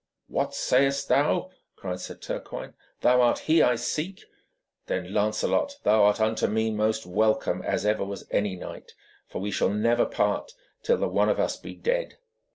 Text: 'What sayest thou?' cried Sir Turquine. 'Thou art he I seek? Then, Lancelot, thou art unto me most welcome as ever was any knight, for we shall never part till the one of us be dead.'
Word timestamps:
'What 0.27 0.55
sayest 0.55 1.09
thou?' 1.09 1.51
cried 1.75 1.99
Sir 1.99 2.15
Turquine. 2.15 2.73
'Thou 3.01 3.21
art 3.21 3.37
he 3.37 3.61
I 3.61 3.75
seek? 3.75 4.23
Then, 4.87 5.13
Lancelot, 5.13 5.77
thou 5.83 6.05
art 6.05 6.19
unto 6.19 6.47
me 6.47 6.71
most 6.71 7.05
welcome 7.05 7.61
as 7.61 7.85
ever 7.85 8.03
was 8.03 8.25
any 8.31 8.55
knight, 8.55 8.93
for 9.27 9.39
we 9.39 9.51
shall 9.51 9.69
never 9.69 10.07
part 10.07 10.53
till 10.81 10.97
the 10.97 11.07
one 11.07 11.29
of 11.29 11.39
us 11.39 11.55
be 11.55 11.75
dead.' 11.75 12.17